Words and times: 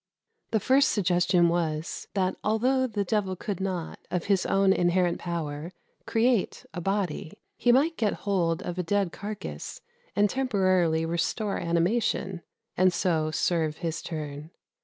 The 0.49 0.59
first 0.59 0.89
suggestion 0.89 1.47
was, 1.47 2.07
that 2.15 2.35
although 2.43 2.87
the 2.87 3.03
devil 3.03 3.35
could 3.35 3.59
not, 3.61 3.99
of 4.09 4.23
his 4.25 4.47
own 4.47 4.73
inherent 4.73 5.19
power, 5.19 5.73
create 6.07 6.65
a 6.73 6.81
body, 6.81 7.33
he 7.55 7.71
might 7.71 7.97
get 7.97 8.13
hold 8.25 8.63
of 8.63 8.79
a 8.79 8.83
dead 8.83 9.11
carcase 9.11 9.79
and 10.15 10.27
temporarily 10.27 11.05
restore 11.05 11.59
animation, 11.59 12.41
and 12.75 12.91
so 12.91 13.29
serve 13.29 13.77
his 13.77 14.01
turn. 14.01 14.49